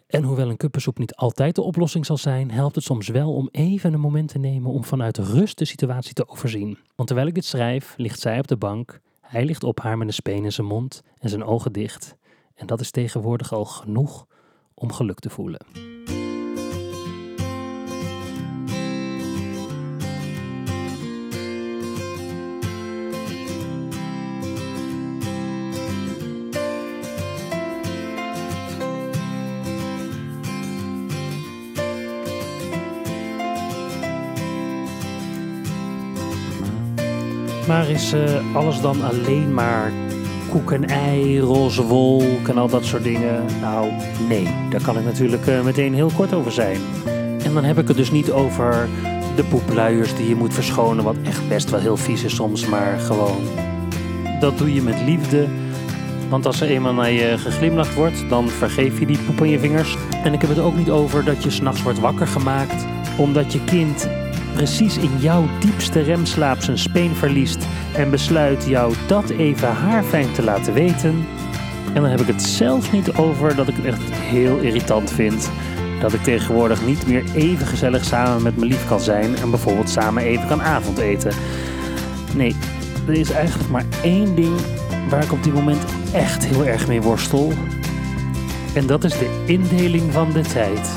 En 0.06 0.22
hoewel 0.22 0.48
een 0.48 0.56
kuppensoep 0.56 0.98
niet 0.98 1.14
altijd 1.14 1.54
de 1.54 1.62
oplossing 1.62 2.06
zal 2.06 2.16
zijn, 2.16 2.50
helpt 2.50 2.74
het 2.74 2.84
soms 2.84 3.08
wel 3.08 3.34
om 3.34 3.48
even 3.50 3.92
een 3.92 4.00
moment 4.00 4.28
te 4.28 4.38
nemen 4.38 4.70
om 4.70 4.84
vanuit 4.84 5.18
rust 5.18 5.58
de 5.58 5.64
situatie 5.64 6.12
te 6.14 6.28
overzien. 6.28 6.78
Want 6.94 7.08
terwijl 7.08 7.28
ik 7.28 7.34
dit 7.34 7.44
schrijf, 7.44 7.94
ligt 7.96 8.20
zij 8.20 8.38
op 8.38 8.48
de 8.48 8.56
bank, 8.56 9.00
hij 9.20 9.44
ligt 9.44 9.64
op 9.64 9.80
haar 9.80 9.98
met 9.98 10.06
een 10.06 10.14
speen 10.14 10.44
in 10.44 10.52
zijn 10.52 10.66
mond 10.66 11.02
en 11.18 11.28
zijn 11.28 11.44
ogen 11.44 11.72
dicht. 11.72 12.16
En 12.54 12.66
dat 12.66 12.80
is 12.80 12.90
tegenwoordig 12.90 13.52
al 13.52 13.64
genoeg 13.64 14.26
om 14.74 14.92
geluk 14.92 15.18
te 15.18 15.30
voelen. 15.30 15.66
Maar 37.66 37.90
is 37.90 38.14
uh, 38.14 38.20
alles 38.56 38.80
dan 38.80 39.02
alleen 39.02 39.54
maar 39.54 39.92
koek 40.50 40.72
en 40.72 40.88
ei, 40.88 41.40
roze 41.40 41.82
wolk 41.82 42.48
en 42.48 42.58
al 42.58 42.68
dat 42.68 42.84
soort 42.84 43.02
dingen? 43.02 43.44
Nou, 43.60 43.90
nee, 44.28 44.48
daar 44.70 44.82
kan 44.82 44.98
ik 44.98 45.04
natuurlijk 45.04 45.46
uh, 45.46 45.62
meteen 45.62 45.94
heel 45.94 46.10
kort 46.16 46.34
over 46.34 46.52
zijn. 46.52 46.80
En 47.44 47.54
dan 47.54 47.64
heb 47.64 47.78
ik 47.78 47.88
het 47.88 47.96
dus 47.96 48.10
niet 48.10 48.30
over 48.30 48.88
de 49.36 49.44
poepluiers 49.44 50.14
die 50.14 50.28
je 50.28 50.34
moet 50.34 50.54
verschonen, 50.54 51.04
wat 51.04 51.16
echt 51.22 51.48
best 51.48 51.70
wel 51.70 51.80
heel 51.80 51.96
vies 51.96 52.24
is 52.24 52.34
soms, 52.34 52.66
maar 52.66 52.98
gewoon. 52.98 53.40
Dat 54.40 54.58
doe 54.58 54.74
je 54.74 54.82
met 54.82 55.02
liefde. 55.04 55.46
Want 56.28 56.46
als 56.46 56.60
er 56.60 56.68
eenmaal 56.68 56.94
naar 56.94 57.10
je 57.10 57.38
geglimlacht 57.38 57.94
wordt, 57.94 58.28
dan 58.28 58.48
vergeef 58.48 58.98
je 58.98 59.06
die 59.06 59.18
poep 59.18 59.40
aan 59.40 59.48
je 59.48 59.58
vingers. 59.58 59.96
En 60.24 60.32
ik 60.32 60.40
heb 60.40 60.50
het 60.50 60.58
ook 60.58 60.76
niet 60.76 60.90
over 60.90 61.24
dat 61.24 61.42
je 61.42 61.50
s'nachts 61.50 61.82
wordt 61.82 62.00
wakker 62.00 62.26
gemaakt 62.26 62.86
omdat 63.16 63.52
je 63.52 63.64
kind 63.64 64.08
precies 64.54 64.96
in 64.96 65.18
jouw 65.18 65.48
diepste 65.60 66.00
remslaap 66.00 66.62
zijn 66.62 66.78
speen 66.78 67.14
verliest 67.14 67.66
en 67.96 68.10
besluit 68.10 68.64
jou 68.66 68.94
dat 69.06 69.30
even 69.30 69.68
haarfijn 69.68 70.32
te 70.32 70.42
laten 70.42 70.74
weten. 70.74 71.26
En 71.94 72.02
dan 72.02 72.10
heb 72.10 72.20
ik 72.20 72.26
het 72.26 72.42
zelfs 72.42 72.90
niet 72.90 73.12
over 73.12 73.56
dat 73.56 73.68
ik 73.68 73.76
het 73.76 73.84
echt 73.84 74.12
heel 74.12 74.58
irritant 74.58 75.10
vind 75.10 75.50
dat 76.02 76.12
ik 76.12 76.22
tegenwoordig 76.22 76.86
niet 76.86 77.06
meer 77.06 77.24
even 77.34 77.66
gezellig 77.66 78.04
samen 78.04 78.42
met 78.42 78.56
mijn 78.56 78.70
lief 78.70 78.88
kan 78.88 79.00
zijn 79.00 79.36
en 79.36 79.50
bijvoorbeeld 79.50 79.90
samen 79.90 80.22
even 80.22 80.46
kan 80.46 80.62
avondeten. 80.62 81.32
Nee, 82.34 82.56
er 83.06 83.14
is 83.14 83.30
eigenlijk 83.30 83.70
maar 83.70 83.84
één 84.02 84.34
ding 84.34 84.56
waar 85.08 85.22
ik 85.22 85.32
op 85.32 85.42
dit 85.42 85.54
moment 85.54 85.84
echt 86.12 86.46
heel 86.46 86.64
erg 86.64 86.88
mee 86.88 87.02
worstel. 87.02 87.52
En 88.74 88.86
dat 88.86 89.04
is 89.04 89.18
de 89.18 89.42
indeling 89.46 90.12
van 90.12 90.32
de 90.32 90.40
tijd. 90.40 90.90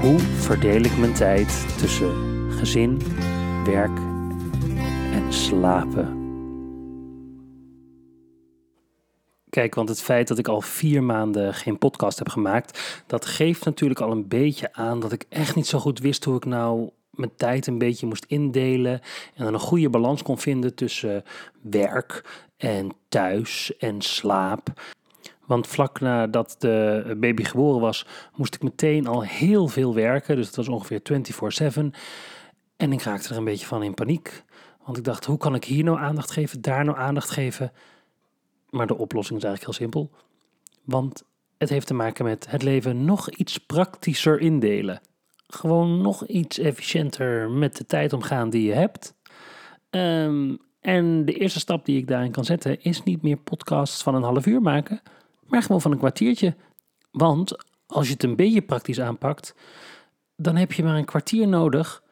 Hoe 0.00 0.18
verdeel 0.18 0.82
ik 0.82 0.98
mijn 0.98 1.14
tijd 1.14 1.78
tussen 1.78 2.12
gezin, 2.52 3.00
werk 3.64 3.96
en 5.12 5.32
slapen? 5.32 6.18
Kijk, 9.50 9.74
want 9.74 9.88
het 9.88 10.02
feit 10.02 10.28
dat 10.28 10.38
ik 10.38 10.48
al 10.48 10.60
vier 10.60 11.02
maanden 11.02 11.54
geen 11.54 11.78
podcast 11.78 12.18
heb 12.18 12.28
gemaakt, 12.28 13.02
dat 13.06 13.26
geeft 13.26 13.64
natuurlijk 13.64 14.00
al 14.00 14.10
een 14.10 14.28
beetje 14.28 14.72
aan 14.72 15.00
dat 15.00 15.12
ik 15.12 15.24
echt 15.28 15.54
niet 15.54 15.66
zo 15.66 15.78
goed 15.78 15.98
wist 15.98 16.24
hoe 16.24 16.36
ik 16.36 16.44
nou 16.44 16.90
mijn 17.10 17.32
tijd 17.36 17.66
een 17.66 17.78
beetje 17.78 18.06
moest 18.06 18.24
indelen 18.28 19.00
en 19.34 19.44
dan 19.44 19.54
een 19.54 19.60
goede 19.60 19.90
balans 19.90 20.22
kon 20.22 20.38
vinden 20.38 20.74
tussen 20.74 21.24
werk 21.60 22.24
en 22.56 22.90
thuis 23.08 23.76
en 23.78 24.00
slaap. 24.00 24.72
Want 25.50 25.66
vlak 25.66 26.00
nadat 26.00 26.56
de 26.58 27.16
baby 27.20 27.44
geboren 27.44 27.80
was, 27.80 28.06
moest 28.36 28.54
ik 28.54 28.62
meteen 28.62 29.06
al 29.06 29.22
heel 29.22 29.68
veel 29.68 29.94
werken. 29.94 30.36
Dus 30.36 30.46
het 30.46 30.56
was 30.56 30.68
ongeveer 30.68 31.00
24/7. 31.02 31.94
En 32.76 32.92
ik 32.92 33.02
raakte 33.02 33.28
er 33.28 33.36
een 33.36 33.44
beetje 33.44 33.66
van 33.66 33.82
in 33.82 33.94
paniek. 33.94 34.44
Want 34.84 34.96
ik 34.96 35.04
dacht, 35.04 35.24
hoe 35.24 35.38
kan 35.38 35.54
ik 35.54 35.64
hier 35.64 35.84
nou 35.84 35.98
aandacht 35.98 36.30
geven, 36.30 36.60
daar 36.60 36.84
nou 36.84 36.98
aandacht 36.98 37.30
geven? 37.30 37.72
Maar 38.68 38.86
de 38.86 38.98
oplossing 38.98 39.38
is 39.38 39.44
eigenlijk 39.44 39.76
heel 39.76 39.86
simpel. 39.86 40.10
Want 40.84 41.22
het 41.58 41.68
heeft 41.68 41.86
te 41.86 41.94
maken 41.94 42.24
met 42.24 42.50
het 42.50 42.62
leven 42.62 43.04
nog 43.04 43.30
iets 43.30 43.58
praktischer 43.58 44.40
indelen. 44.40 45.00
Gewoon 45.46 46.00
nog 46.00 46.26
iets 46.26 46.58
efficiënter 46.58 47.50
met 47.50 47.76
de 47.76 47.86
tijd 47.86 48.12
omgaan 48.12 48.50
die 48.50 48.66
je 48.66 48.74
hebt. 48.74 49.14
Um, 49.90 50.58
en 50.80 51.24
de 51.24 51.32
eerste 51.32 51.58
stap 51.58 51.84
die 51.84 51.98
ik 51.98 52.08
daarin 52.08 52.30
kan 52.30 52.44
zetten 52.44 52.82
is 52.82 53.02
niet 53.02 53.22
meer 53.22 53.36
podcasts 53.36 54.02
van 54.02 54.14
een 54.14 54.22
half 54.22 54.46
uur 54.46 54.62
maken, 54.62 55.00
maar 55.50 55.62
gewoon 55.62 55.80
van 55.80 55.92
een 55.92 55.98
kwartiertje. 55.98 56.54
Want 57.10 57.64
als 57.86 58.06
je 58.06 58.12
het 58.12 58.22
een 58.22 58.36
beetje 58.36 58.62
praktisch 58.62 59.00
aanpakt, 59.00 59.54
dan 60.36 60.56
heb 60.56 60.72
je 60.72 60.84
maar 60.84 60.96
een 60.96 61.04
kwartier 61.04 61.48
nodig 61.48 62.02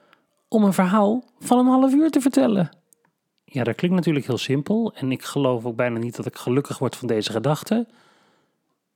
om 0.48 0.64
een 0.64 0.72
verhaal 0.72 1.24
van 1.38 1.58
een 1.58 1.66
half 1.66 1.92
uur 1.92 2.10
te 2.10 2.20
vertellen. 2.20 2.70
Ja, 3.44 3.64
dat 3.64 3.74
klinkt 3.74 3.96
natuurlijk 3.96 4.26
heel 4.26 4.38
simpel 4.38 4.92
en 4.94 5.12
ik 5.12 5.22
geloof 5.22 5.64
ook 5.64 5.76
bijna 5.76 5.98
niet 5.98 6.16
dat 6.16 6.26
ik 6.26 6.36
gelukkig 6.36 6.78
word 6.78 6.96
van 6.96 7.08
deze 7.08 7.32
gedachte. 7.32 7.86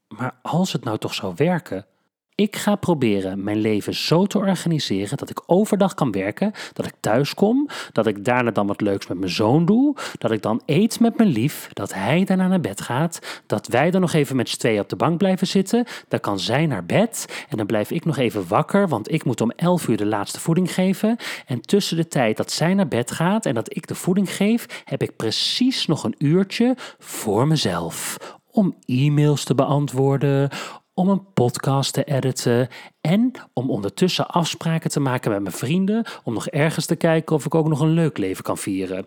Maar 0.08 0.34
als 0.42 0.72
het 0.72 0.84
nou 0.84 0.98
toch 0.98 1.14
zou 1.14 1.32
werken, 1.36 1.86
ik 2.34 2.56
ga 2.56 2.74
proberen 2.76 3.44
mijn 3.44 3.60
leven 3.60 3.94
zo 3.94 4.26
te 4.26 4.38
organiseren 4.38 5.16
dat 5.16 5.30
ik 5.30 5.42
overdag 5.46 5.94
kan 5.94 6.12
werken, 6.12 6.52
dat 6.72 6.86
ik 6.86 6.92
thuis 7.00 7.34
kom, 7.34 7.68
dat 7.92 8.06
ik 8.06 8.24
daarna 8.24 8.50
dan 8.50 8.66
wat 8.66 8.80
leuks 8.80 9.06
met 9.06 9.18
mijn 9.18 9.30
zoon 9.30 9.64
doe, 9.64 9.96
dat 10.18 10.30
ik 10.30 10.42
dan 10.42 10.62
eet 10.66 11.00
met 11.00 11.16
mijn 11.16 11.28
lief, 11.28 11.68
dat 11.72 11.94
hij 11.94 12.24
daarna 12.24 12.48
naar 12.48 12.60
bed 12.60 12.80
gaat, 12.80 13.42
dat 13.46 13.66
wij 13.66 13.90
dan 13.90 14.00
nog 14.00 14.12
even 14.12 14.36
met 14.36 14.48
z'n 14.48 14.58
tweeën 14.58 14.80
op 14.80 14.88
de 14.88 14.96
bank 14.96 15.18
blijven 15.18 15.46
zitten, 15.46 15.86
dan 16.08 16.20
kan 16.20 16.38
zij 16.38 16.66
naar 16.66 16.86
bed 16.86 17.44
en 17.48 17.56
dan 17.56 17.66
blijf 17.66 17.90
ik 17.90 18.04
nog 18.04 18.16
even 18.16 18.48
wakker, 18.48 18.88
want 18.88 19.12
ik 19.12 19.24
moet 19.24 19.40
om 19.40 19.50
11 19.50 19.88
uur 19.88 19.96
de 19.96 20.06
laatste 20.06 20.40
voeding 20.40 20.74
geven. 20.74 21.16
En 21.46 21.60
tussen 21.60 21.96
de 21.96 22.08
tijd 22.08 22.36
dat 22.36 22.50
zij 22.50 22.74
naar 22.74 22.88
bed 22.88 23.10
gaat 23.10 23.46
en 23.46 23.54
dat 23.54 23.76
ik 23.76 23.86
de 23.86 23.94
voeding 23.94 24.34
geef, 24.36 24.82
heb 24.84 25.02
ik 25.02 25.16
precies 25.16 25.86
nog 25.86 26.04
een 26.04 26.14
uurtje 26.18 26.76
voor 26.98 27.46
mezelf 27.46 28.16
om 28.52 28.76
e-mails 28.86 29.44
te 29.44 29.54
beantwoorden, 29.54 30.50
om 30.94 31.08
een 31.08 31.32
podcast 31.32 31.92
te 31.92 32.04
editen 32.04 32.68
en 33.00 33.32
om 33.52 33.70
ondertussen 33.70 34.26
afspraken 34.26 34.90
te 34.90 35.00
maken 35.00 35.30
met 35.30 35.42
mijn 35.42 35.54
vrienden 35.54 36.06
om 36.24 36.34
nog 36.34 36.48
ergens 36.48 36.86
te 36.86 36.96
kijken 36.96 37.36
of 37.36 37.44
ik 37.44 37.54
ook 37.54 37.68
nog 37.68 37.80
een 37.80 37.92
leuk 37.92 38.18
leven 38.18 38.44
kan 38.44 38.58
vieren. 38.58 39.06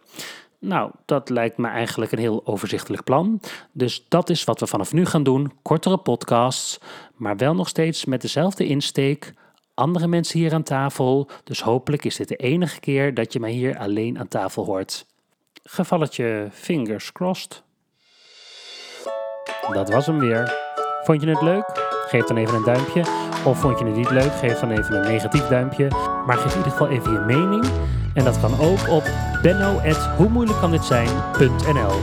Nou, 0.59 0.91
dat 1.05 1.29
lijkt 1.29 1.57
me 1.57 1.67
eigenlijk 1.67 2.11
een 2.11 2.19
heel 2.19 2.45
overzichtelijk 2.45 3.03
plan. 3.03 3.41
Dus 3.71 4.05
dat 4.07 4.29
is 4.29 4.43
wat 4.43 4.59
we 4.59 4.67
vanaf 4.67 4.93
nu 4.93 5.05
gaan 5.05 5.23
doen: 5.23 5.51
kortere 5.61 5.97
podcasts, 5.97 6.79
maar 7.15 7.37
wel 7.37 7.55
nog 7.55 7.67
steeds 7.67 8.05
met 8.05 8.21
dezelfde 8.21 8.67
insteek. 8.67 9.33
Andere 9.73 10.07
mensen 10.07 10.39
hier 10.39 10.53
aan 10.53 10.63
tafel, 10.63 11.29
dus 11.43 11.61
hopelijk 11.61 12.05
is 12.05 12.15
dit 12.15 12.27
de 12.27 12.35
enige 12.35 12.79
keer 12.79 13.13
dat 13.13 13.33
je 13.33 13.39
mij 13.39 13.51
hier 13.51 13.77
alleen 13.77 14.19
aan 14.19 14.27
tafel 14.27 14.65
hoort. 14.65 15.05
Gevalletje 15.63 16.47
fingers 16.51 17.11
crossed. 17.11 17.63
Dat 19.71 19.89
was 19.89 20.05
hem 20.05 20.19
weer. 20.19 20.64
Vond 21.05 21.21
je 21.21 21.29
het 21.29 21.41
leuk? 21.41 21.63
Geef 22.07 22.25
dan 22.25 22.37
even 22.37 22.55
een 22.55 22.63
duimpje. 22.63 23.03
Of 23.43 23.59
vond 23.59 23.79
je 23.79 23.85
het 23.85 23.95
niet 23.95 24.09
leuk? 24.09 24.33
Geef 24.33 24.59
dan 24.59 24.71
even 24.71 24.95
een 24.95 25.11
negatief 25.11 25.47
duimpje. 25.47 25.87
Maar 26.25 26.37
geef 26.37 26.51
in 26.51 26.57
ieder 26.57 26.71
geval 26.71 26.87
even 26.87 27.11
je 27.11 27.19
mening. 27.19 27.65
En 28.13 28.23
dat 28.23 28.39
kan 28.39 28.59
ook 28.59 28.89
op 28.89 29.03
benno.hoemoeilijkkanditzijn.nl 29.41 31.93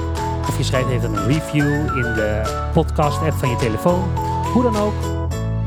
Of 0.48 0.58
je 0.58 0.64
schrijft 0.64 0.88
even 0.88 1.14
een 1.14 1.26
review 1.26 1.96
in 1.96 2.14
de 2.14 2.42
podcast-app 2.72 3.32
van 3.32 3.48
je 3.48 3.56
telefoon. 3.56 4.02
Hoe 4.52 4.62
dan 4.62 4.76
ook. 4.76 4.94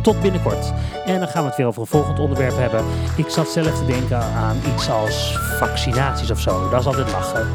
Tot 0.01 0.21
binnenkort. 0.21 0.73
En 1.05 1.19
dan 1.19 1.27
gaan 1.27 1.41
we 1.41 1.47
het 1.47 1.57
weer 1.57 1.67
over 1.67 1.81
een 1.81 1.87
volgend 1.87 2.19
onderwerp 2.19 2.57
hebben. 2.57 2.83
Ik 3.17 3.29
zat 3.29 3.49
zelf 3.49 3.77
te 3.77 3.85
denken 3.85 4.21
aan 4.21 4.57
iets 4.73 4.89
als 4.89 5.39
vaccinaties 5.59 6.31
of 6.31 6.39
zo. 6.39 6.69
Dat 6.69 6.79
is 6.79 6.85
altijd 6.85 7.11
lachen. 7.11 7.47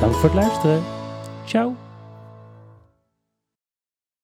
Dank 0.00 0.14
voor 0.14 0.30
het 0.30 0.34
luisteren. 0.34 0.82
Ciao. 1.44 1.87